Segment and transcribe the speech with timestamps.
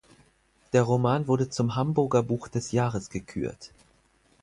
[0.73, 3.69] Der Roman wurde zum Hamburger Buch des Jahres gekürt.